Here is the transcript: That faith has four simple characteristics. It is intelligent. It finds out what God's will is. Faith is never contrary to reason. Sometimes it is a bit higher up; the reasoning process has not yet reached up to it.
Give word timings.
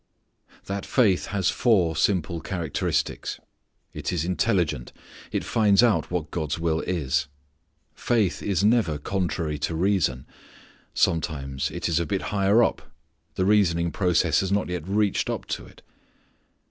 That 0.65 0.83
faith 0.83 1.27
has 1.27 1.51
four 1.51 1.95
simple 1.95 2.41
characteristics. 2.41 3.39
It 3.93 4.11
is 4.11 4.25
intelligent. 4.25 4.91
It 5.31 5.43
finds 5.43 5.83
out 5.83 6.09
what 6.09 6.31
God's 6.31 6.57
will 6.57 6.79
is. 6.79 7.27
Faith 7.93 8.41
is 8.41 8.63
never 8.63 8.97
contrary 8.97 9.59
to 9.59 9.75
reason. 9.75 10.25
Sometimes 10.95 11.69
it 11.69 11.87
is 11.87 11.99
a 11.99 12.07
bit 12.07 12.23
higher 12.33 12.63
up; 12.63 12.91
the 13.35 13.45
reasoning 13.45 13.91
process 13.91 14.39
has 14.39 14.51
not 14.51 14.69
yet 14.69 14.87
reached 14.87 15.29
up 15.29 15.45
to 15.49 15.67
it. 15.67 15.83